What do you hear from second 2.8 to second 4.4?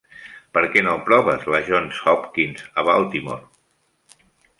a Baltimore?